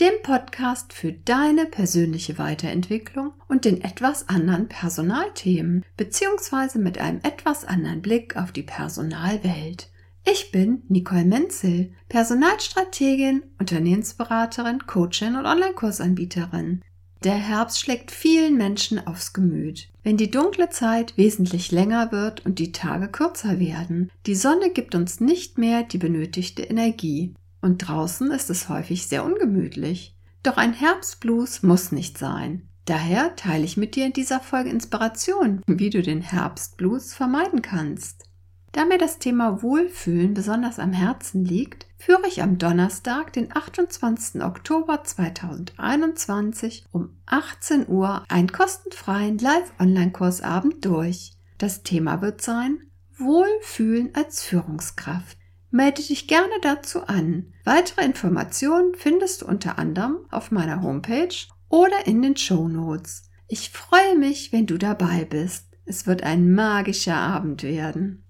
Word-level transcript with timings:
dem 0.00 0.22
Podcast 0.22 0.92
für 0.92 1.12
deine 1.12 1.66
persönliche 1.66 2.38
Weiterentwicklung 2.38 3.32
und 3.48 3.64
den 3.64 3.82
etwas 3.82 4.28
anderen 4.28 4.68
Personalthemen, 4.68 5.84
beziehungsweise 5.96 6.78
mit 6.78 6.98
einem 6.98 7.18
etwas 7.24 7.64
anderen 7.64 8.00
Blick 8.00 8.36
auf 8.36 8.52
die 8.52 8.62
Personalwelt. 8.62 9.90
Ich 10.24 10.52
bin 10.52 10.82
Nicole 10.88 11.24
Menzel, 11.24 11.92
Personalstrategin, 12.08 13.42
Unternehmensberaterin, 13.58 14.86
Coachin 14.86 15.34
und 15.34 15.46
Online-Kursanbieterin. 15.46 16.82
Der 17.24 17.34
Herbst 17.34 17.80
schlägt 17.80 18.12
vielen 18.12 18.56
Menschen 18.56 19.04
aufs 19.04 19.32
Gemüt. 19.32 19.88
Wenn 20.04 20.16
die 20.16 20.30
dunkle 20.30 20.70
Zeit 20.70 21.16
wesentlich 21.16 21.72
länger 21.72 22.12
wird 22.12 22.46
und 22.46 22.60
die 22.60 22.70
Tage 22.70 23.08
kürzer 23.08 23.58
werden, 23.58 24.12
die 24.26 24.36
Sonne 24.36 24.70
gibt 24.70 24.94
uns 24.94 25.18
nicht 25.18 25.58
mehr 25.58 25.82
die 25.82 25.98
benötigte 25.98 26.62
Energie. 26.62 27.34
Und 27.60 27.78
draußen 27.78 28.30
ist 28.30 28.50
es 28.50 28.68
häufig 28.68 29.06
sehr 29.06 29.24
ungemütlich. 29.24 30.16
Doch 30.42 30.56
ein 30.56 30.72
Herbstblues 30.72 31.62
muss 31.62 31.92
nicht 31.92 32.18
sein. 32.18 32.68
Daher 32.84 33.36
teile 33.36 33.64
ich 33.64 33.76
mit 33.76 33.96
dir 33.96 34.06
in 34.06 34.12
dieser 34.12 34.40
Folge 34.40 34.70
Inspiration, 34.70 35.62
wie 35.66 35.90
du 35.90 36.00
den 36.00 36.22
Herbstblues 36.22 37.12
vermeiden 37.12 37.60
kannst. 37.60 38.28
Da 38.72 38.84
mir 38.84 38.98
das 38.98 39.18
Thema 39.18 39.62
Wohlfühlen 39.62 40.34
besonders 40.34 40.78
am 40.78 40.92
Herzen 40.92 41.44
liegt, 41.44 41.86
führe 41.96 42.26
ich 42.28 42.42
am 42.42 42.58
Donnerstag, 42.58 43.32
den 43.32 43.54
28. 43.54 44.42
Oktober 44.42 45.02
2021 45.02 46.84
um 46.92 47.16
18 47.26 47.88
Uhr 47.88 48.24
einen 48.28 48.52
kostenfreien 48.52 49.38
Live-Online-Kursabend 49.38 50.84
durch. 50.84 51.32
Das 51.56 51.82
Thema 51.82 52.20
wird 52.22 52.42
sein 52.42 52.78
Wohlfühlen 53.18 54.10
als 54.14 54.42
Führungskraft. 54.42 55.37
Melde 55.70 56.02
dich 56.02 56.26
gerne 56.26 56.52
dazu 56.62 57.02
an. 57.04 57.52
Weitere 57.64 58.04
Informationen 58.04 58.94
findest 58.94 59.42
du 59.42 59.46
unter 59.46 59.78
anderem 59.78 60.18
auf 60.30 60.50
meiner 60.50 60.82
Homepage 60.82 61.34
oder 61.68 62.06
in 62.06 62.22
den 62.22 62.36
Show 62.36 62.68
Notes. 62.68 63.24
Ich 63.48 63.70
freue 63.70 64.16
mich, 64.16 64.52
wenn 64.52 64.66
du 64.66 64.78
dabei 64.78 65.24
bist. 65.24 65.66
Es 65.84 66.06
wird 66.06 66.22
ein 66.22 66.52
magischer 66.52 67.16
Abend 67.16 67.62
werden. 67.62 68.24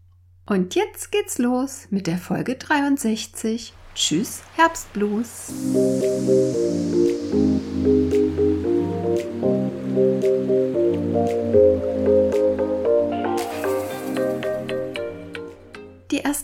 Und 0.46 0.74
jetzt 0.74 1.12
geht's 1.12 1.38
los 1.38 1.88
mit 1.90 2.06
der 2.06 2.18
Folge 2.18 2.56
63. 2.56 3.74
Tschüss, 3.94 4.42
Herbstblues. 4.56 5.52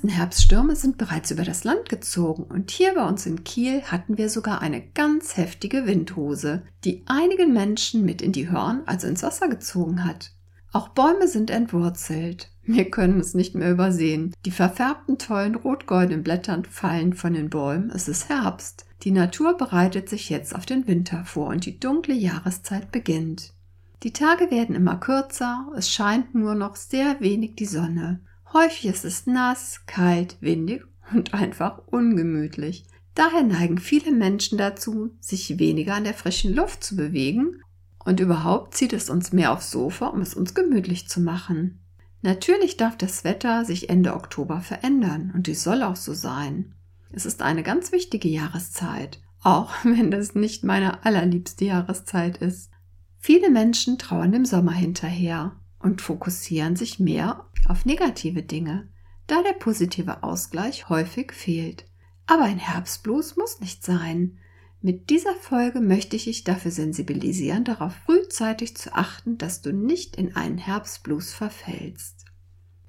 Ersten 0.05 0.19
Herbststürme 0.19 0.77
sind 0.77 0.99
bereits 0.99 1.31
über 1.31 1.45
das 1.45 1.65
Land 1.65 1.89
gezogen 1.89 2.43
und 2.43 2.71
hier 2.71 2.95
bei 2.95 3.09
uns 3.09 3.25
in 3.25 3.43
Kiel 3.43 3.81
hatten 3.85 4.19
wir 4.19 4.29
sogar 4.29 4.61
eine 4.61 4.83
ganz 4.83 5.39
heftige 5.39 5.87
Windhose, 5.87 6.63
die 6.85 7.05
einigen 7.07 7.55
Menschen 7.55 8.05
mit 8.05 8.21
in 8.21 8.33
die 8.33 8.51
Hörn, 8.51 8.83
also 8.85 9.07
ins 9.07 9.23
Wasser 9.23 9.49
gezogen 9.49 10.05
hat. 10.05 10.33
Auch 10.73 10.89
Bäume 10.89 11.27
sind 11.27 11.51
entwurzelt. 11.51 12.51
Wir 12.65 12.91
können 12.91 13.19
es 13.19 13.33
nicht 13.33 13.55
mehr 13.55 13.71
übersehen. 13.71 14.35
Die 14.45 14.51
verfärbten 14.51 15.17
tollen 15.17 15.55
rot-goldenen 15.55 16.23
Blättern 16.23 16.67
fallen 16.67 17.15
von 17.15 17.33
den 17.33 17.49
Bäumen. 17.49 17.91
Es 17.91 18.07
ist 18.07 18.29
Herbst. 18.29 18.85
Die 19.05 19.11
Natur 19.11 19.57
bereitet 19.57 20.11
sich 20.11 20.29
jetzt 20.29 20.55
auf 20.55 20.67
den 20.67 20.87
Winter 20.87 21.25
vor 21.25 21.47
und 21.47 21.65
die 21.65 21.81
dunkle 21.81 22.15
Jahreszeit 22.15 22.93
beginnt. 22.93 23.55
Die 24.03 24.13
Tage 24.13 24.51
werden 24.51 24.75
immer 24.75 24.97
kürzer, 24.97 25.67
es 25.75 25.91
scheint 25.91 26.35
nur 26.35 26.55
noch 26.55 26.77
sehr 26.77 27.21
wenig 27.21 27.55
die 27.57 27.65
Sonne. 27.65 28.21
Häufig 28.55 28.87
ist 28.87 29.05
es 29.05 29.27
nass, 29.27 29.81
kalt, 29.87 30.37
windig 30.41 30.85
und 31.13 31.35
einfach 31.35 31.83
ungemütlich. 31.87 32.87
Daher 33.17 33.43
neigen 33.43 33.79
viele 33.79 34.13
Menschen 34.13 34.59
dazu, 34.59 35.11
sich 35.19 35.59
weniger 35.59 35.97
an 35.97 36.05
der 36.05 36.15
frischen 36.15 36.55
Luft 36.55 36.85
zu 36.85 36.95
bewegen 36.95 37.61
und 38.05 38.21
überhaupt 38.21 38.75
zieht 38.75 38.93
es 38.93 39.11
uns 39.11 39.33
mehr 39.33 39.53
aufs 39.53 39.73
Sofa, 39.73 40.07
um 40.07 40.21
es 40.21 40.35
uns 40.35 40.55
gemütlich 40.55 41.09
zu 41.09 41.21
machen. 41.21 41.81
Natürlich 42.23 42.77
darf 42.77 42.97
das 42.97 43.25
Wetter 43.25 43.65
sich 43.65 43.91
Ende 43.91 44.15
Oktober 44.15 44.61
verändern 44.61 45.33
und 45.35 45.49
dies 45.49 45.65
soll 45.65 45.83
auch 45.83 45.97
so 45.97 46.15
sein. 46.15 46.75
Es 47.11 47.27
ist 47.27 47.43
eine 47.43 47.65
ganz 47.65 47.91
wichtige 47.91 48.29
Jahreszeit, 48.29 49.21
auch 49.43 49.73
wenn 49.83 50.13
das 50.13 50.37
nicht 50.37 50.63
meine 50.63 51.05
allerliebste 51.05 51.65
Jahreszeit 51.65 52.37
ist. 52.37 52.71
Viele 53.19 53.51
Menschen 53.51 53.99
trauern 53.99 54.31
dem 54.31 54.45
Sommer 54.45 54.73
hinterher 54.73 55.57
und 55.81 56.03
fokussieren 56.03 56.77
sich 56.77 57.01
mehr 57.01 57.47
auf 57.69 57.85
negative 57.85 58.43
Dinge, 58.43 58.89
da 59.27 59.43
der 59.43 59.53
positive 59.53 60.23
Ausgleich 60.23 60.89
häufig 60.89 61.33
fehlt. 61.33 61.87
Aber 62.27 62.43
ein 62.43 62.59
Herbstblues 62.59 63.37
muss 63.37 63.61
nicht 63.61 63.85
sein. 63.85 64.39
Mit 64.81 65.09
dieser 65.09 65.35
Folge 65.35 65.81
möchte 65.81 66.17
ich 66.17 66.25
dich 66.25 66.45
dafür 66.45 66.71
sensibilisieren, 66.71 67.65
darauf 67.65 67.95
frühzeitig 68.05 68.77
zu 68.77 68.95
achten, 68.95 69.39
dass 69.39 69.63
du 69.63 69.73
nicht 69.73 70.17
in 70.17 70.37
einen 70.37 70.59
Herbstblues 70.59 71.33
verfällst. 71.33 72.27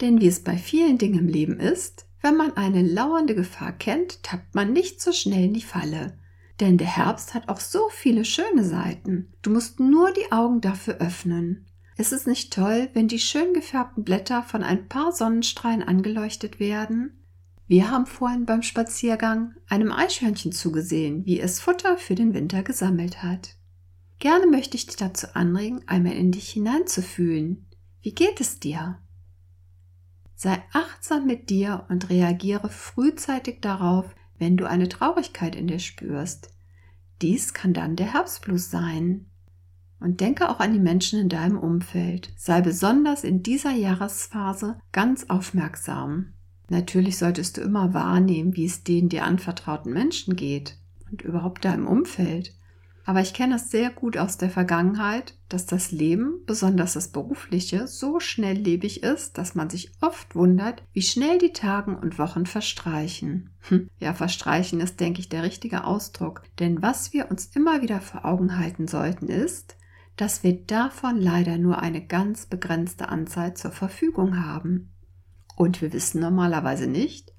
Denn 0.01 0.19
wie 0.19 0.27
es 0.27 0.43
bei 0.43 0.57
vielen 0.57 0.97
Dingen 0.97 1.19
im 1.19 1.27
Leben 1.27 1.59
ist, 1.59 2.05
wenn 2.21 2.35
man 2.35 2.57
eine 2.57 2.81
lauernde 2.81 3.35
Gefahr 3.35 3.71
kennt, 3.71 4.23
tappt 4.23 4.55
man 4.55 4.73
nicht 4.73 5.01
so 5.01 5.11
schnell 5.11 5.45
in 5.45 5.53
die 5.53 5.61
Falle. 5.61 6.17
Denn 6.59 6.77
der 6.77 6.87
Herbst 6.87 7.33
hat 7.33 7.49
auch 7.49 7.59
so 7.59 7.89
viele 7.91 8.25
schöne 8.25 8.63
Seiten. 8.63 9.33
Du 9.41 9.51
musst 9.51 9.79
nur 9.79 10.11
die 10.11 10.31
Augen 10.31 10.61
dafür 10.61 10.95
öffnen. 10.95 11.65
Ist 11.97 12.11
es 12.11 12.25
nicht 12.25 12.51
toll, 12.51 12.89
wenn 12.93 13.07
die 13.07 13.19
schön 13.19 13.53
gefärbten 13.53 14.03
Blätter 14.03 14.43
von 14.43 14.63
ein 14.63 14.87
paar 14.89 15.13
Sonnenstrahlen 15.13 15.81
angeleuchtet 15.81 16.59
werden? 16.59 17.23
Wir 17.67 17.89
haben 17.89 18.05
vorhin 18.05 18.45
beim 18.45 18.61
Spaziergang 18.61 19.55
einem 19.67 19.91
Eichhörnchen 19.91 20.51
zugesehen, 20.51 21.25
wie 21.25 21.39
es 21.39 21.61
Futter 21.61 21.97
für 21.97 22.15
den 22.15 22.33
Winter 22.33 22.63
gesammelt 22.63 23.23
hat. 23.23 23.55
Gerne 24.19 24.45
möchte 24.45 24.77
ich 24.77 24.85
dich 24.85 24.97
dazu 24.97 25.27
anregen, 25.33 25.87
einmal 25.87 26.13
in 26.13 26.31
dich 26.31 26.49
hineinzufühlen. 26.49 27.65
Wie 28.01 28.13
geht 28.13 28.39
es 28.39 28.59
dir? 28.59 28.99
Sei 30.35 30.61
achtsam 30.73 31.25
mit 31.25 31.49
dir 31.49 31.85
und 31.89 32.09
reagiere 32.09 32.69
frühzeitig 32.69 33.61
darauf, 33.61 34.13
wenn 34.37 34.57
du 34.57 34.67
eine 34.67 34.89
Traurigkeit 34.89 35.55
in 35.55 35.67
dir 35.67 35.79
spürst. 35.79 36.49
Dies 37.21 37.53
kann 37.53 37.73
dann 37.73 37.95
der 37.95 38.13
Herbstblues 38.13 38.69
sein. 38.69 39.27
Und 40.05 40.21
denke 40.21 40.51
auch 40.51 40.59
an 40.59 40.71
die 40.71 40.79
Menschen 40.79 41.19
in 41.19 41.29
deinem 41.29 41.57
Umfeld. 41.57 42.29
Sei 42.37 42.61
besonders 42.61 43.23
in 43.23 43.41
dieser 43.41 43.71
Jahresphase 43.71 44.77
ganz 44.91 45.31
aufmerksam. 45.31 46.27
Natürlich 46.69 47.17
solltest 47.17 47.57
du 47.57 47.61
immer 47.61 47.95
wahrnehmen, 47.95 48.55
wie 48.55 48.65
es 48.65 48.83
den 48.83 49.09
dir 49.09 49.23
anvertrauten 49.23 49.91
Menschen 49.91 50.35
geht 50.35 50.77
und 51.09 51.23
überhaupt 51.23 51.65
deinem 51.65 51.87
Umfeld. 51.87 52.53
Aber 53.03 53.21
ich 53.21 53.33
kenne 53.33 53.55
es 53.55 53.71
sehr 53.71 53.89
gut 53.89 54.15
aus 54.15 54.37
der 54.37 54.51
Vergangenheit, 54.51 55.33
dass 55.49 55.65
das 55.65 55.91
Leben, 55.91 56.43
besonders 56.45 56.93
das 56.93 57.07
berufliche, 57.07 57.87
so 57.87 58.19
schnelllebig 58.19 59.01
ist, 59.01 59.39
dass 59.39 59.55
man 59.55 59.71
sich 59.71 59.91
oft 60.01 60.35
wundert, 60.35 60.83
wie 60.93 61.01
schnell 61.01 61.39
die 61.39 61.51
Tagen 61.51 61.95
und 61.95 62.19
Wochen 62.19 62.45
verstreichen. 62.45 63.49
Hm, 63.69 63.89
ja, 63.99 64.13
verstreichen 64.13 64.81
ist, 64.81 64.99
denke 64.99 65.19
ich, 65.19 65.29
der 65.29 65.41
richtige 65.41 65.83
Ausdruck. 65.83 66.43
Denn 66.59 66.83
was 66.83 67.11
wir 67.11 67.31
uns 67.31 67.47
immer 67.55 67.81
wieder 67.81 68.01
vor 68.01 68.23
Augen 68.23 68.59
halten 68.59 68.87
sollten, 68.87 69.29
ist, 69.29 69.75
dass 70.17 70.43
wir 70.43 70.53
davon 70.53 71.19
leider 71.19 71.57
nur 71.57 71.79
eine 71.79 72.05
ganz 72.05 72.45
begrenzte 72.45 73.09
Anzahl 73.09 73.55
zur 73.55 73.71
Verfügung 73.71 74.43
haben. 74.45 74.91
Und 75.55 75.81
wir 75.81 75.93
wissen 75.93 76.21
normalerweise 76.21 76.87
nicht, 76.87 77.33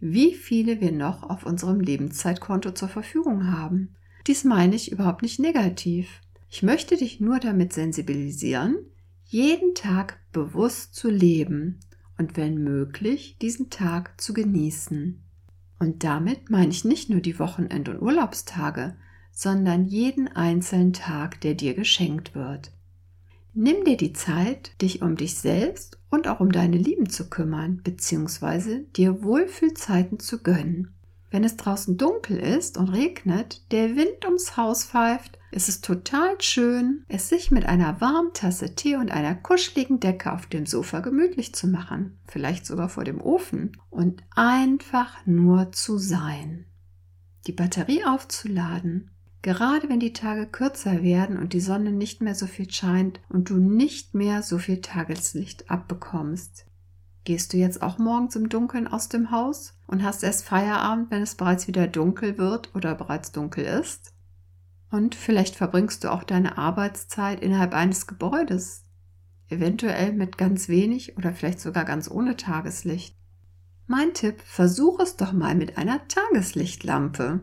wie 0.00 0.34
viele 0.34 0.80
wir 0.80 0.92
noch 0.92 1.22
auf 1.28 1.44
unserem 1.44 1.80
Lebenszeitkonto 1.80 2.72
zur 2.72 2.88
Verfügung 2.88 3.52
haben. 3.52 3.94
Dies 4.26 4.44
meine 4.44 4.76
ich 4.76 4.92
überhaupt 4.92 5.22
nicht 5.22 5.38
negativ. 5.38 6.20
Ich 6.48 6.62
möchte 6.62 6.96
dich 6.96 7.20
nur 7.20 7.38
damit 7.38 7.72
sensibilisieren, 7.72 8.76
jeden 9.24 9.74
Tag 9.74 10.18
bewusst 10.32 10.94
zu 10.94 11.10
leben 11.10 11.78
und 12.18 12.36
wenn 12.36 12.62
möglich 12.62 13.38
diesen 13.40 13.70
Tag 13.70 14.20
zu 14.20 14.34
genießen. 14.34 15.22
Und 15.78 16.04
damit 16.04 16.50
meine 16.50 16.70
ich 16.70 16.84
nicht 16.84 17.08
nur 17.08 17.20
die 17.20 17.38
Wochenend- 17.38 17.88
und 17.88 18.02
Urlaubstage, 18.02 18.96
sondern 19.32 19.86
jeden 19.86 20.28
einzelnen 20.28 20.92
Tag, 20.92 21.40
der 21.40 21.54
dir 21.54 21.74
geschenkt 21.74 22.34
wird. 22.34 22.72
Nimm 23.52 23.84
dir 23.84 23.96
die 23.96 24.12
Zeit, 24.12 24.80
dich 24.80 25.02
um 25.02 25.16
dich 25.16 25.34
selbst 25.34 25.98
und 26.08 26.28
auch 26.28 26.40
um 26.40 26.52
deine 26.52 26.76
Lieben 26.76 27.08
zu 27.08 27.28
kümmern, 27.28 27.80
beziehungsweise 27.82 28.84
dir 28.96 29.22
Wohlfühlzeiten 29.22 30.20
zu 30.20 30.42
gönnen. 30.42 30.94
Wenn 31.30 31.44
es 31.44 31.56
draußen 31.56 31.96
dunkel 31.96 32.38
ist 32.38 32.76
und 32.76 32.88
regnet, 32.88 33.62
der 33.70 33.96
Wind 33.96 34.24
ums 34.24 34.56
Haus 34.56 34.84
pfeift, 34.84 35.38
ist 35.52 35.68
es 35.68 35.80
total 35.80 36.40
schön, 36.40 37.04
es 37.08 37.28
sich 37.28 37.50
mit 37.50 37.66
einer 37.66 38.00
warmen 38.00 38.32
Tasse 38.34 38.74
Tee 38.74 38.96
und 38.96 39.10
einer 39.10 39.34
kuscheligen 39.34 40.00
Decke 40.00 40.32
auf 40.32 40.46
dem 40.46 40.66
Sofa 40.66 41.00
gemütlich 41.00 41.54
zu 41.54 41.68
machen, 41.68 42.18
vielleicht 42.26 42.66
sogar 42.66 42.88
vor 42.88 43.04
dem 43.04 43.20
Ofen, 43.20 43.76
und 43.90 44.22
einfach 44.34 45.24
nur 45.26 45.72
zu 45.72 45.98
sein. 45.98 46.66
Die 47.46 47.52
Batterie 47.52 48.04
aufzuladen, 48.04 49.10
gerade 49.42 49.88
wenn 49.88 50.00
die 50.00 50.12
Tage 50.12 50.46
kürzer 50.46 51.02
werden 51.02 51.38
und 51.38 51.52
die 51.52 51.60
Sonne 51.60 51.92
nicht 51.92 52.20
mehr 52.20 52.34
so 52.34 52.46
viel 52.46 52.70
scheint 52.70 53.20
und 53.28 53.50
du 53.50 53.56
nicht 53.56 54.14
mehr 54.14 54.42
so 54.42 54.58
viel 54.58 54.80
Tageslicht 54.80 55.70
abbekommst. 55.70 56.66
Gehst 57.24 57.52
du 57.52 57.58
jetzt 57.58 57.82
auch 57.82 57.98
morgens 57.98 58.36
im 58.36 58.48
Dunkeln 58.48 58.88
aus 58.88 59.08
dem 59.08 59.30
Haus 59.30 59.74
und 59.86 60.02
hast 60.02 60.22
erst 60.24 60.44
Feierabend, 60.44 61.10
wenn 61.10 61.22
es 61.22 61.34
bereits 61.34 61.68
wieder 61.68 61.86
dunkel 61.86 62.38
wird 62.38 62.74
oder 62.74 62.94
bereits 62.94 63.32
dunkel 63.32 63.64
ist? 63.64 64.12
Und 64.90 65.14
vielleicht 65.14 65.54
verbringst 65.54 66.02
du 66.02 66.12
auch 66.12 66.24
deine 66.24 66.58
Arbeitszeit 66.58 67.40
innerhalb 67.40 67.74
eines 67.74 68.06
Gebäudes, 68.06 68.84
eventuell 69.48 70.12
mit 70.12 70.38
ganz 70.38 70.68
wenig 70.68 71.16
oder 71.16 71.32
vielleicht 71.32 71.60
sogar 71.60 71.84
ganz 71.84 72.10
ohne 72.10 72.36
Tageslicht. 72.36 73.16
Mein 73.86 74.14
Tipp, 74.14 74.40
versuch 74.44 74.98
es 75.00 75.16
doch 75.16 75.32
mal 75.32 75.54
mit 75.54 75.76
einer 75.76 76.06
Tageslichtlampe. 76.08 77.40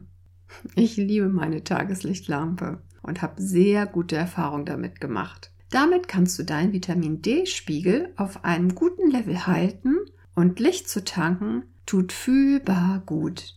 Ich 0.75 0.97
liebe 0.97 1.29
meine 1.29 1.63
Tageslichtlampe 1.63 2.81
und 3.01 3.21
habe 3.21 3.41
sehr 3.41 3.85
gute 3.85 4.15
Erfahrungen 4.15 4.65
damit 4.65 5.01
gemacht. 5.01 5.51
Damit 5.69 6.07
kannst 6.07 6.39
du 6.39 6.43
deinen 6.43 6.73
Vitamin 6.73 7.21
D-Spiegel 7.21 8.13
auf 8.15 8.45
einem 8.45 8.75
guten 8.75 9.11
Level 9.11 9.47
halten 9.47 9.97
und 10.35 10.59
Licht 10.59 10.87
zu 10.89 11.03
tanken 11.03 11.63
tut 11.85 12.13
fühlbar 12.13 13.01
gut. 13.05 13.55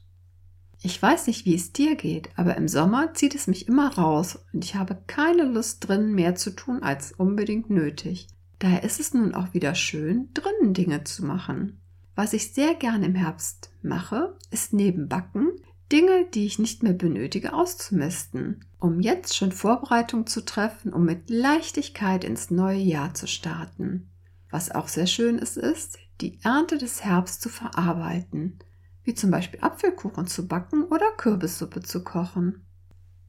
Ich 0.83 1.01
weiß 1.01 1.27
nicht, 1.27 1.45
wie 1.45 1.55
es 1.55 1.73
dir 1.73 1.95
geht, 1.95 2.31
aber 2.37 2.57
im 2.57 2.67
Sommer 2.67 3.13
zieht 3.13 3.35
es 3.35 3.47
mich 3.47 3.69
immer 3.69 3.95
raus 3.97 4.39
und 4.53 4.65
ich 4.65 4.77
habe 4.77 4.97
keine 5.07 5.45
Lust 5.45 5.87
drin, 5.87 6.15
mehr 6.15 6.37
zu 6.37 6.53
tun 6.53 6.83
als 6.83 7.13
unbedingt 7.13 7.69
nötig. 7.69 8.29
Daher 8.59 8.83
ist 8.83 8.99
es 8.99 9.13
nun 9.13 9.35
auch 9.35 9.53
wieder 9.53 9.75
schön, 9.75 10.31
drinnen 10.33 10.73
Dinge 10.73 11.05
zu 11.05 11.25
machen. 11.25 11.81
Was 12.15 12.33
ich 12.33 12.53
sehr 12.53 12.75
gern 12.75 13.03
im 13.03 13.15
Herbst 13.15 13.71
mache, 13.83 14.37
ist 14.51 14.73
neben 14.73 15.09
Backen 15.09 15.51
Dinge, 15.93 16.27
die 16.33 16.47
ich 16.47 16.59
nicht 16.59 16.83
mehr 16.83 16.93
benötige, 16.93 17.53
auszumisten, 17.53 18.65
um 18.79 19.01
jetzt 19.01 19.37
schon 19.37 19.51
Vorbereitung 19.51 20.27
zu 20.27 20.45
treffen, 20.45 20.93
um 20.93 21.05
mit 21.05 21.29
Leichtigkeit 21.31 22.25
ins 22.25 22.51
neue 22.51 22.79
Jahr 22.79 23.15
zu 23.15 23.27
starten. 23.27 24.09
Was 24.51 24.71
auch 24.71 24.89
sehr 24.89 25.07
schön 25.07 25.39
ist, 25.39 25.57
ist, 25.57 25.99
die 26.21 26.39
Ernte 26.43 26.79
des 26.79 27.05
Herbst 27.05 27.43
zu 27.43 27.49
verarbeiten, 27.49 28.59
wie 29.03 29.15
zum 29.15 29.31
Beispiel 29.31 29.61
Apfelkuchen 29.61 30.27
zu 30.27 30.47
backen 30.47 30.85
oder 30.85 31.11
Kürbissuppe 31.17 31.83
zu 31.83 32.05
kochen. 32.05 32.65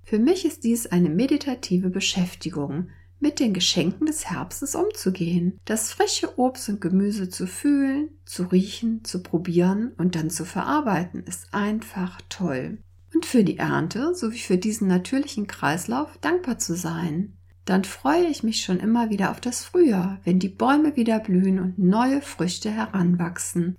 Für 0.03 0.19
mich 0.19 0.45
ist 0.45 0.63
dies 0.63 0.87
eine 0.87 1.09
meditative 1.09 1.89
Beschäftigung, 1.89 2.89
mit 3.21 3.39
den 3.39 3.53
Geschenken 3.53 4.07
des 4.07 4.29
Herbstes 4.29 4.75
umzugehen, 4.75 5.59
das 5.65 5.93
frische 5.93 6.37
Obst 6.37 6.67
und 6.69 6.81
Gemüse 6.81 7.29
zu 7.29 7.47
fühlen, 7.47 8.09
zu 8.25 8.43
riechen, 8.43 9.05
zu 9.05 9.21
probieren 9.21 9.93
und 9.97 10.15
dann 10.15 10.29
zu 10.29 10.43
verarbeiten, 10.43 11.23
ist 11.23 11.53
einfach 11.53 12.19
toll. 12.29 12.79
Und 13.13 13.25
für 13.25 13.43
die 13.43 13.57
Ernte 13.57 14.15
sowie 14.15 14.39
für 14.39 14.57
diesen 14.57 14.87
natürlichen 14.87 15.47
Kreislauf 15.47 16.17
dankbar 16.19 16.57
zu 16.57 16.75
sein. 16.75 17.37
Dann 17.65 17.83
freue 17.83 18.25
ich 18.25 18.41
mich 18.41 18.63
schon 18.63 18.79
immer 18.79 19.09
wieder 19.11 19.31
auf 19.31 19.39
das 19.39 19.63
Frühjahr, 19.63 20.19
wenn 20.23 20.39
die 20.39 20.49
Bäume 20.49 20.95
wieder 20.95 21.19
blühen 21.19 21.59
und 21.59 21.77
neue 21.77 22.21
Früchte 22.21 22.71
heranwachsen. 22.71 23.77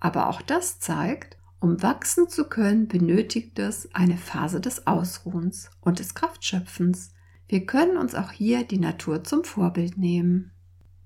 Aber 0.00 0.28
auch 0.28 0.42
das 0.42 0.80
zeigt, 0.80 1.38
um 1.60 1.80
wachsen 1.80 2.28
zu 2.28 2.44
können, 2.44 2.88
benötigt 2.88 3.58
es 3.58 3.88
eine 3.94 4.18
Phase 4.18 4.60
des 4.60 4.86
Ausruhens 4.86 5.70
und 5.80 6.00
des 6.00 6.14
Kraftschöpfens. 6.14 7.14
Wir 7.52 7.66
können 7.66 7.98
uns 7.98 8.14
auch 8.14 8.32
hier 8.32 8.64
die 8.64 8.78
Natur 8.78 9.24
zum 9.24 9.44
Vorbild 9.44 9.98
nehmen. 9.98 10.52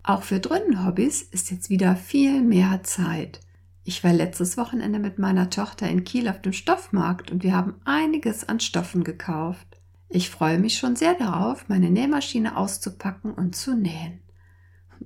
Auch 0.04 0.22
für 0.22 0.38
drinnen 0.38 0.86
Hobbys 0.86 1.20
ist 1.20 1.50
jetzt 1.50 1.70
wieder 1.70 1.96
viel 1.96 2.40
mehr 2.40 2.84
Zeit. 2.84 3.40
Ich 3.82 4.04
war 4.04 4.12
letztes 4.12 4.56
Wochenende 4.56 5.00
mit 5.00 5.18
meiner 5.18 5.50
Tochter 5.50 5.88
in 5.88 6.04
Kiel 6.04 6.28
auf 6.28 6.40
dem 6.40 6.52
Stoffmarkt 6.52 7.32
und 7.32 7.42
wir 7.42 7.52
haben 7.52 7.74
einiges 7.84 8.48
an 8.48 8.60
Stoffen 8.60 9.02
gekauft. 9.02 9.66
Ich 10.08 10.30
freue 10.30 10.60
mich 10.60 10.78
schon 10.78 10.94
sehr 10.94 11.14
darauf, 11.14 11.68
meine 11.68 11.90
Nähmaschine 11.90 12.56
auszupacken 12.56 13.34
und 13.34 13.56
zu 13.56 13.74
nähen. 13.74 14.20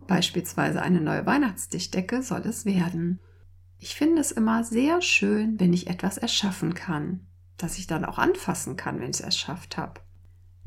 Beispielsweise 0.06 0.82
eine 0.82 1.00
neue 1.00 1.25
Weihnachtsdichtdecke 1.25 2.22
soll 2.22 2.43
es 2.43 2.66
werden. 2.66 3.19
Ich 3.78 3.94
finde 3.94 4.20
es 4.20 4.31
immer 4.31 4.62
sehr 4.62 5.00
schön, 5.00 5.58
wenn 5.58 5.72
ich 5.72 5.86
etwas 5.86 6.19
erschaffen 6.19 6.75
kann, 6.75 7.26
das 7.56 7.78
ich 7.78 7.86
dann 7.86 8.04
auch 8.04 8.19
anfassen 8.19 8.76
kann, 8.76 9.00
wenn 9.00 9.08
ich 9.08 9.20
es 9.20 9.20
erschafft 9.20 9.78
habe 9.78 10.02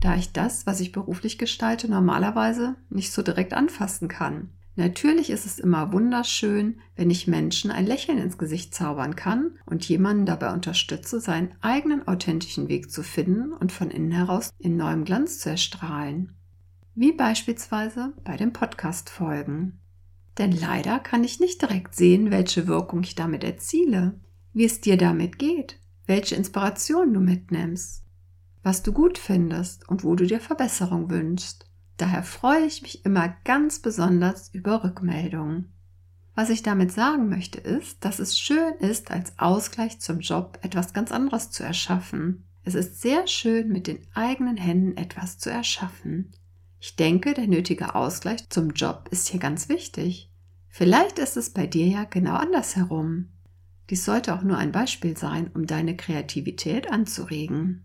da 0.03 0.15
ich 0.15 0.33
das, 0.33 0.65
was 0.65 0.81
ich 0.81 0.91
beruflich 0.91 1.37
gestalte, 1.37 1.89
normalerweise 1.89 2.75
nicht 2.89 3.13
so 3.13 3.21
direkt 3.21 3.53
anfassen 3.53 4.09
kann. 4.09 4.49
Natürlich 4.75 5.29
ist 5.29 5.45
es 5.45 5.59
immer 5.59 5.93
wunderschön, 5.93 6.81
wenn 6.95 7.09
ich 7.09 7.27
Menschen 7.27 7.71
ein 7.71 7.85
Lächeln 7.85 8.17
ins 8.17 8.37
Gesicht 8.37 8.73
zaubern 8.73 9.15
kann 9.15 9.59
und 9.65 9.87
jemanden 9.87 10.25
dabei 10.25 10.51
unterstütze, 10.51 11.21
seinen 11.21 11.53
eigenen 11.61 12.07
authentischen 12.07 12.67
Weg 12.67 12.91
zu 12.91 13.03
finden 13.03 13.53
und 13.53 13.71
von 13.71 13.91
innen 13.91 14.11
heraus 14.11 14.49
in 14.57 14.75
neuem 14.75 15.05
Glanz 15.05 15.39
zu 15.39 15.51
erstrahlen. 15.51 16.35
Wie 16.95 17.11
beispielsweise 17.11 18.13
bei 18.23 18.35
den 18.35 18.51
Podcast-Folgen. 18.51 19.79
Denn 20.37 20.51
leider 20.51 20.99
kann 20.99 21.23
ich 21.23 21.39
nicht 21.39 21.61
direkt 21.61 21.95
sehen, 21.95 22.31
welche 22.31 22.67
Wirkung 22.67 23.03
ich 23.03 23.15
damit 23.15 23.43
erziele, 23.43 24.19
wie 24.53 24.65
es 24.65 24.81
dir 24.81 24.97
damit 24.97 25.37
geht, 25.37 25.79
welche 26.07 26.35
Inspiration 26.35 27.13
du 27.13 27.19
mitnimmst 27.19 28.02
was 28.63 28.81
du 28.81 28.93
gut 28.93 29.17
findest 29.17 29.87
und 29.87 30.03
wo 30.03 30.15
du 30.15 30.25
dir 30.25 30.39
Verbesserung 30.39 31.09
wünschst. 31.09 31.65
Daher 31.97 32.23
freue 32.23 32.65
ich 32.65 32.81
mich 32.81 33.05
immer 33.05 33.35
ganz 33.43 33.79
besonders 33.79 34.49
über 34.53 34.83
Rückmeldungen. 34.83 35.71
Was 36.35 36.49
ich 36.49 36.63
damit 36.63 36.91
sagen 36.91 37.29
möchte 37.29 37.59
ist, 37.59 38.03
dass 38.03 38.17
es 38.17 38.39
schön 38.39 38.73
ist, 38.79 39.11
als 39.11 39.37
Ausgleich 39.37 39.99
zum 39.99 40.19
Job 40.19 40.57
etwas 40.63 40.93
ganz 40.93 41.11
anderes 41.11 41.51
zu 41.51 41.63
erschaffen. 41.63 42.45
Es 42.63 42.73
ist 42.73 43.01
sehr 43.01 43.27
schön, 43.27 43.69
mit 43.69 43.85
den 43.85 43.99
eigenen 44.15 44.57
Händen 44.57 44.97
etwas 44.97 45.37
zu 45.37 45.51
erschaffen. 45.51 46.31
Ich 46.79 46.95
denke, 46.95 47.33
der 47.33 47.47
nötige 47.47 47.93
Ausgleich 47.93 48.49
zum 48.49 48.71
Job 48.71 49.07
ist 49.11 49.29
hier 49.29 49.39
ganz 49.39 49.69
wichtig. 49.69 50.31
Vielleicht 50.69 51.19
ist 51.19 51.37
es 51.37 51.51
bei 51.51 51.67
dir 51.67 51.87
ja 51.87 52.03
genau 52.05 52.33
andersherum. 52.33 53.29
Dies 53.89 54.05
sollte 54.05 54.33
auch 54.33 54.41
nur 54.41 54.57
ein 54.57 54.71
Beispiel 54.71 55.15
sein, 55.15 55.51
um 55.53 55.67
deine 55.67 55.95
Kreativität 55.95 56.91
anzuregen. 56.91 57.83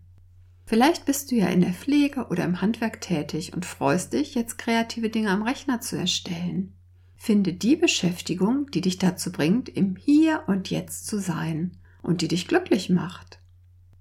Vielleicht 0.69 1.05
bist 1.05 1.31
du 1.31 1.35
ja 1.35 1.47
in 1.47 1.61
der 1.61 1.73
Pflege 1.73 2.27
oder 2.27 2.45
im 2.45 2.61
Handwerk 2.61 3.01
tätig 3.01 3.53
und 3.55 3.65
freust 3.65 4.13
dich, 4.13 4.35
jetzt 4.35 4.59
kreative 4.59 5.09
Dinge 5.09 5.31
am 5.31 5.41
Rechner 5.41 5.81
zu 5.81 5.97
erstellen. 5.97 6.75
Finde 7.15 7.53
die 7.53 7.75
Beschäftigung, 7.75 8.69
die 8.69 8.81
dich 8.81 8.99
dazu 8.99 9.31
bringt, 9.31 9.67
im 9.67 9.95
Hier 9.95 10.43
und 10.45 10.69
Jetzt 10.69 11.07
zu 11.07 11.19
sein 11.19 11.71
und 12.03 12.21
die 12.21 12.27
dich 12.27 12.47
glücklich 12.47 12.91
macht 12.91 13.39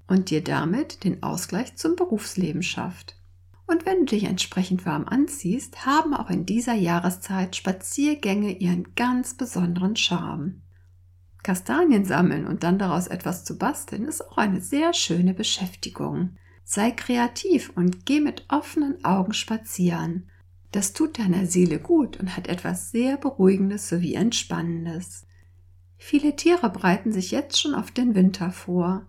und 0.09 0.29
dir 0.29 0.45
damit 0.45 1.05
den 1.05 1.23
Ausgleich 1.23 1.75
zum 1.77 1.97
Berufsleben 1.97 2.63
schafft. 2.63 3.17
Und 3.67 3.87
wenn 3.87 4.01
du 4.01 4.05
dich 4.05 4.25
entsprechend 4.25 4.85
warm 4.85 5.07
anziehst, 5.07 5.87
haben 5.87 6.13
auch 6.13 6.29
in 6.29 6.45
dieser 6.45 6.75
Jahreszeit 6.75 7.57
Spaziergänge 7.57 8.53
ihren 8.53 8.95
ganz 8.95 9.33
besonderen 9.39 9.97
Charme. 9.97 10.61
Kastanien 11.43 12.05
sammeln 12.05 12.47
und 12.47 12.63
dann 12.63 12.79
daraus 12.79 13.07
etwas 13.07 13.47
zu 13.47 13.57
basteln 13.57 14.05
ist 14.05 14.21
auch 14.21 14.37
eine 14.37 14.61
sehr 14.61 14.93
schöne 14.93 15.33
Beschäftigung. 15.33 16.37
Sei 16.71 16.91
kreativ 16.91 17.73
und 17.77 18.05
geh 18.05 18.21
mit 18.21 18.45
offenen 18.51 19.03
Augen 19.03 19.33
spazieren. 19.33 20.29
Das 20.71 20.93
tut 20.93 21.19
deiner 21.19 21.47
Seele 21.47 21.79
gut 21.79 22.21
und 22.21 22.37
hat 22.37 22.47
etwas 22.47 22.91
sehr 22.91 23.17
Beruhigendes 23.17 23.89
sowie 23.89 24.13
Entspannendes. 24.13 25.27
Viele 25.97 26.37
Tiere 26.37 26.69
bereiten 26.69 27.11
sich 27.11 27.31
jetzt 27.31 27.59
schon 27.59 27.75
auf 27.75 27.91
den 27.91 28.15
Winter 28.15 28.51
vor. 28.51 29.07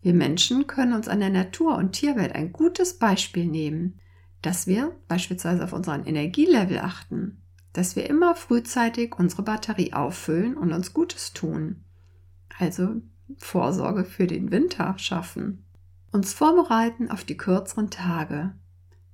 Wir 0.00 0.14
Menschen 0.14 0.68
können 0.68 0.92
uns 0.92 1.08
an 1.08 1.18
der 1.18 1.30
Natur- 1.30 1.76
und 1.76 1.90
Tierwelt 1.90 2.36
ein 2.36 2.52
gutes 2.52 3.00
Beispiel 3.00 3.46
nehmen, 3.46 3.98
dass 4.40 4.68
wir 4.68 4.94
beispielsweise 5.08 5.64
auf 5.64 5.72
unseren 5.72 6.04
Energielevel 6.04 6.78
achten, 6.78 7.42
dass 7.72 7.96
wir 7.96 8.08
immer 8.08 8.36
frühzeitig 8.36 9.18
unsere 9.18 9.42
Batterie 9.42 9.92
auffüllen 9.92 10.56
und 10.56 10.72
uns 10.72 10.94
Gutes 10.94 11.32
tun. 11.32 11.82
Also 12.60 13.02
Vorsorge 13.38 14.04
für 14.04 14.28
den 14.28 14.52
Winter 14.52 14.94
schaffen 14.98 15.64
uns 16.12 16.32
vorbereiten 16.32 17.10
auf 17.10 17.24
die 17.24 17.36
kürzeren 17.36 17.90
Tage. 17.90 18.54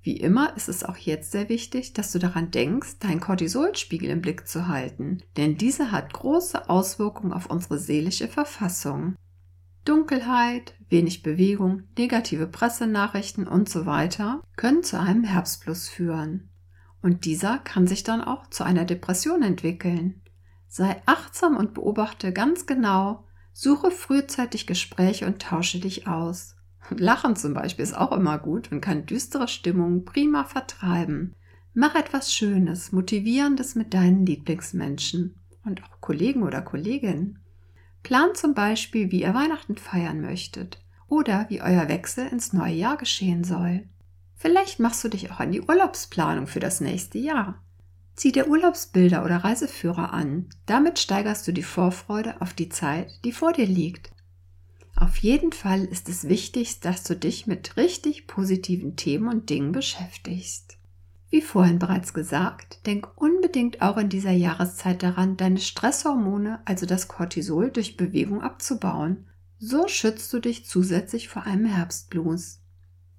Wie 0.03 0.17
immer 0.17 0.57
ist 0.57 0.69
es 0.69 0.85
auch 0.85 0.97
jetzt 0.97 1.33
sehr 1.33 1.49
wichtig, 1.49 1.93
dass 1.93 2.13
du 2.13 2.19
daran 2.19 2.51
denkst, 2.51 2.99
deinen 2.99 3.21
Cortisolspiegel 3.21 4.11
im 4.11 4.21
Blick 4.21 4.47
zu 4.47 4.69
halten, 4.69 5.23
denn 5.37 5.57
dieser 5.57 5.93
hat 5.93 6.13
große 6.13 6.69
Auswirkungen 6.69 7.33
auf 7.33 7.47
unsere 7.47 7.79
seelische 7.79 8.29
Verfassung. 8.29 9.17
Dunkelheit, 9.85 10.75
wenig 10.89 11.23
Bewegung, 11.23 11.85
negative 11.97 12.47
Pressenachrichten 12.47 13.47
und 13.47 13.69
so 13.69 13.87
weiter 13.87 14.43
können 14.57 14.83
zu 14.83 15.01
einem 15.01 15.25
Herbstplus 15.25 15.89
führen. 15.89 16.51
Und 17.01 17.25
dieser 17.25 17.59
kann 17.59 17.87
sich 17.87 18.03
dann 18.03 18.21
auch 18.21 18.49
zu 18.49 18.65
einer 18.65 18.85
Depression 18.85 19.43
entwickeln. 19.43 20.23
Sei 20.69 21.01
achtsam 21.07 21.57
und 21.57 21.75
beobachte 21.75 22.33
ganz 22.33 22.67
genau, 22.67 23.25
Suche 23.53 23.91
frühzeitig 23.91 24.69
Gespräche 24.69 25.27
und 25.27 25.43
tausche 25.43 25.81
dich 25.81 26.07
aus. 26.07 26.55
Lachen 26.91 27.37
zum 27.37 27.55
Beispiel 27.55 27.83
ist 27.83 27.97
auch 27.97 28.13
immer 28.13 28.39
gut 28.39 28.73
und 28.73 28.81
kann 28.81 29.07
düstere 29.07 29.49
Stimmungen 29.49 30.05
prima 30.05 30.45
vertreiben. 30.45 31.35
Mach 31.75 31.95
etwas 31.95 32.33
Schönes, 32.33 32.93
Motivierendes 32.93 33.75
mit 33.75 33.95
deinen 33.95 34.27
Lieblingsmenschen 34.27 35.37
und 35.65 35.83
auch 35.85 36.01
Kollegen 36.01 36.43
oder 36.43 36.63
Kolleginnen. 36.63 37.39
Plan 38.03 38.31
zum 38.35 38.55
Beispiel, 38.55 39.11
wie 39.11 39.23
ihr 39.23 39.35
Weihnachten 39.35 39.77
feiern 39.77 40.21
möchtet 40.21 40.79
oder 41.09 41.47
wie 41.49 41.63
euer 41.63 41.89
Wechsel 41.89 42.27
ins 42.29 42.53
neue 42.53 42.75
Jahr 42.75 42.97
geschehen 42.97 43.45
soll. 43.45 43.89
Vielleicht 44.35 44.79
machst 44.79 45.03
du 45.05 45.09
dich 45.09 45.31
auch 45.31 45.41
an 45.41 45.53
die 45.53 45.63
Urlaubsplanung 45.63 46.47
für 46.47 46.61
das 46.61 46.81
nächste 46.81 47.19
Jahr. 47.19 47.63
Zieh 48.15 48.33
dir 48.33 48.49
Urlaubsbilder 48.49 49.25
oder 49.25 49.39
Reiseführer 49.39 50.13
an. 50.13 50.47
Damit 50.67 50.99
steigerst 50.99 51.47
du 51.47 51.53
die 51.53 51.63
Vorfreude 51.63 52.41
auf 52.41 52.53
die 52.53 52.69
Zeit, 52.69 53.11
die 53.25 53.33
vor 53.33 53.53
dir 53.53 53.67
liegt. 53.67 54.11
Auf 55.01 55.19
jeden 55.19 55.53
Fall 55.53 55.85
ist 55.85 56.09
es 56.09 56.29
wichtig, 56.29 56.81
dass 56.81 57.05
du 57.05 57.15
dich 57.15 57.47
mit 57.47 57.77
richtig 57.77 58.27
positiven 58.27 58.97
Themen 58.97 59.29
und 59.29 59.49
Dingen 59.49 59.71
beschäftigst. 59.71 60.77
Wie 61.31 61.41
vorhin 61.41 61.79
bereits 61.79 62.15
gesagt, 62.15 62.85
denk 62.85 63.09
unbedingt 63.15 63.81
auch 63.81 63.97
in 63.97 64.09
dieser 64.09 64.33
Jahreszeit 64.33 65.05
daran, 65.05 65.37
deine 65.37 65.61
Stresshormone, 65.61 66.59
also 66.65 66.85
das 66.85 67.07
Cortisol, 67.07 67.71
durch 67.71 67.97
Bewegung 67.97 68.43
abzubauen. 68.43 69.29
So 69.61 69.87
schützt 69.87 70.33
du 70.33 70.41
dich 70.41 70.67
zusätzlich 70.67 71.29
vor 71.29 71.45
einem 71.45 71.67
Herbstblues. 71.67 72.61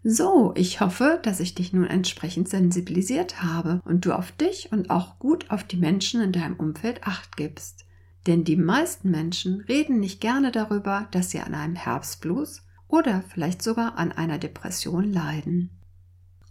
So, 0.03 0.53
ich 0.57 0.81
hoffe, 0.81 1.19
dass 1.23 1.39
ich 1.39 1.55
dich 1.55 1.71
nun 1.71 1.85
entsprechend 1.85 2.49
sensibilisiert 2.49 3.41
habe 3.41 3.81
und 3.85 4.05
du 4.05 4.11
auf 4.11 4.33
dich 4.33 4.73
und 4.73 4.89
auch 4.89 5.17
gut 5.17 5.49
auf 5.49 5.63
die 5.63 5.77
Menschen 5.77 6.19
in 6.19 6.33
deinem 6.33 6.55
Umfeld 6.57 7.05
acht 7.05 7.37
gibst. 7.37 7.85
Denn 8.27 8.43
die 8.43 8.57
meisten 8.57 9.11
Menschen 9.11 9.61
reden 9.61 9.99
nicht 9.99 10.21
gerne 10.21 10.51
darüber, 10.51 11.07
dass 11.11 11.31
sie 11.31 11.39
an 11.39 11.53
einem 11.55 11.75
Herbstblues 11.75 12.65
oder 12.87 13.23
vielleicht 13.27 13.61
sogar 13.61 13.97
an 13.97 14.11
einer 14.11 14.37
Depression 14.37 15.11
leiden. 15.11 15.69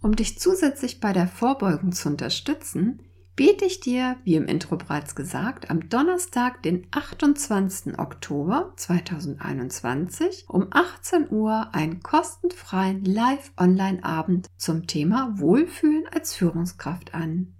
Um 0.01 0.15
dich 0.15 0.39
zusätzlich 0.39 0.99
bei 0.99 1.13
der 1.13 1.27
Vorbeugung 1.27 1.91
zu 1.91 2.07
unterstützen, 2.09 3.01
biete 3.35 3.63
ich 3.63 3.79
dir, 3.79 4.17
wie 4.25 4.35
im 4.35 4.47
Intro 4.47 4.75
bereits 4.75 5.15
gesagt, 5.15 5.69
am 5.69 5.87
Donnerstag, 5.87 6.61
den 6.63 6.87
28. 6.91 7.97
Oktober 7.97 8.73
2021 8.75 10.45
um 10.49 10.67
18 10.71 11.29
Uhr 11.29 11.73
einen 11.73 12.01
kostenfreien 12.01 13.05
Live-Online-Abend 13.05 14.47
zum 14.57 14.87
Thema 14.87 15.39
Wohlfühlen 15.39 16.05
als 16.13 16.33
Führungskraft 16.33 17.13
an. 17.13 17.55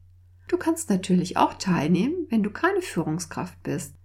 Du 0.50 0.58
kannst 0.58 0.90
natürlich 0.90 1.38
auch 1.38 1.54
teilnehmen, 1.54 2.28
wenn 2.30 2.44
du 2.44 2.50
keine 2.50 2.82
Führungskraft 2.82 3.62
bist. 3.64 3.96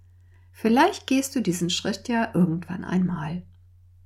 Vielleicht 0.54 1.06
gehst 1.06 1.36
du 1.36 1.42
diesen 1.42 1.68
Schritt 1.68 2.08
ja 2.08 2.30
irgendwann 2.32 2.84
einmal. 2.84 3.42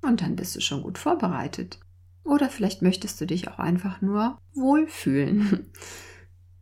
Und 0.01 0.23
dann 0.23 0.35
bist 0.35 0.57
du 0.57 0.61
schon 0.61 0.83
gut 0.83 0.99
vorbereitet. 0.99 1.79
Oder 2.25 2.49
vielleicht 2.49 2.83
möchtest 2.83 3.21
du 3.21 3.27
dich 3.27 3.49
auch 3.49 3.59
einfach 3.59 4.01
nur 4.01 4.39
wohlfühlen. 4.55 5.67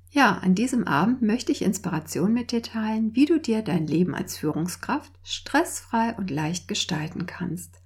Ja, 0.08 0.38
an 0.38 0.54
diesem 0.54 0.84
Abend 0.84 1.20
möchte 1.20 1.52
ich 1.52 1.60
Inspiration 1.60 2.32
mit 2.32 2.50
dir 2.50 2.62
teilen, 2.62 3.14
wie 3.14 3.26
du 3.26 3.38
dir 3.38 3.60
dein 3.60 3.86
Leben 3.86 4.14
als 4.14 4.38
Führungskraft 4.38 5.12
stressfrei 5.22 6.14
und 6.16 6.30
leicht 6.30 6.68
gestalten 6.68 7.26
kannst, 7.26 7.82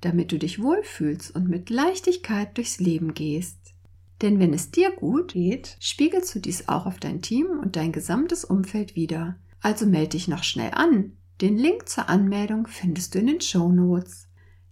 damit 0.00 0.32
du 0.32 0.40
dich 0.40 0.60
wohlfühlst 0.60 1.32
und 1.36 1.48
mit 1.48 1.70
Leichtigkeit 1.70 2.56
durchs 2.56 2.80
Leben 2.80 3.14
gehst. 3.14 3.74
Denn 4.22 4.40
wenn 4.40 4.52
es 4.52 4.72
dir 4.72 4.90
gut 4.90 5.34
geht, 5.34 5.76
spiegelst 5.78 6.34
du 6.34 6.40
dies 6.40 6.68
auch 6.68 6.84
auf 6.86 6.98
dein 6.98 7.22
Team 7.22 7.46
und 7.62 7.76
dein 7.76 7.92
gesamtes 7.92 8.44
Umfeld 8.44 8.96
wieder. 8.96 9.36
Also 9.60 9.86
melde 9.86 10.10
dich 10.10 10.26
noch 10.26 10.42
schnell 10.42 10.72
an. 10.72 11.12
Den 11.40 11.56
Link 11.56 11.88
zur 11.88 12.08
Anmeldung 12.08 12.66
findest 12.66 13.14
du 13.14 13.20
in 13.20 13.28
den 13.28 13.40
Show 13.40 13.70
Notes. 13.70 14.26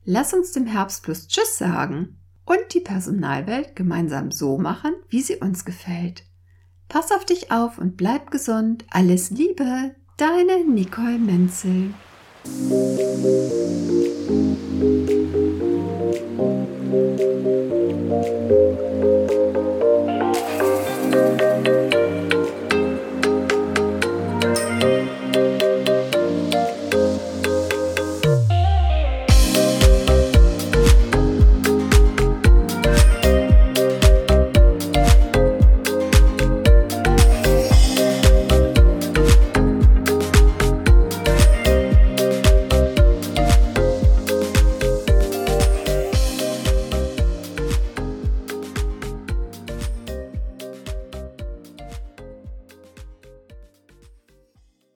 Lass 0.05 0.35
uns 0.35 0.51
dem 0.51 0.67
Herbst 0.67 1.05
plus 1.05 1.29
Tschüss 1.29 1.59
sagen 1.59 2.19
und 2.45 2.59
die 2.75 2.81
Personalwelt 2.81 3.77
gemeinsam 3.77 4.33
so 4.33 4.59
machen, 4.59 4.93
wie 5.09 5.23
sie 5.23 5.37
uns 5.37 5.65
gefällt. 5.65 6.25
Pass 6.89 7.13
auf 7.13 7.25
dich 7.25 7.53
auf 7.53 7.79
und 7.79 7.97
bleib 7.97 8.33
gesund. 8.33 8.85
Alles 8.91 9.31
Liebe, 9.31 9.95
deine 10.17 10.65
Nicole 10.65 11.19
Menzel. 11.19 11.95